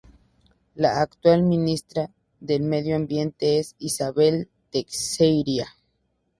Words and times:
La 0.73 0.99
actual 0.99 1.43
ministra 1.43 2.09
del 2.39 2.63
Medio 2.63 2.95
ambiente 2.95 3.59
es 3.59 3.75
Izabella 3.77 4.47
Teixeira. 4.71 5.67